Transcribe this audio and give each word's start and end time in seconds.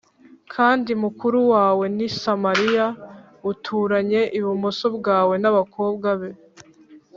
Kandi 0.53 0.91
mukuru 1.03 1.39
wawe 1.53 1.85
ni 1.95 2.07
Samariya 2.21 2.87
uturanye 3.51 4.21
ibumoso 4.39 4.85
bwawe 4.97 5.35
n’abakobwa 5.41 6.09
be 6.19 6.29